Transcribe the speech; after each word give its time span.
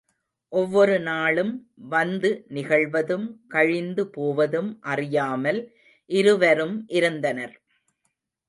ஒவ்வொரு 0.53 0.95
நாளும் 0.99 1.51
வந்து 1.89 2.29
நிகழ்வதும் 2.49 3.27
கழிந்து 3.47 4.05
போவதும் 4.09 4.71
அறியாமல் 4.85 5.61
இருவரும் 6.09 6.77
இருந்தனர். 6.91 7.55